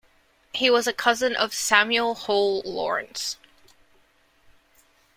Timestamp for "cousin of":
0.93-1.53